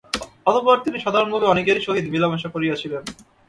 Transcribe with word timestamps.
অতঃপর 0.47 0.77
তিনি 0.85 0.97
সাধারণভাবে 0.99 1.45
অনেকেরই 1.47 1.85
সহিত 1.87 2.05
মেলামেশা 2.13 2.49
করিয়াছিলেন। 2.55 3.03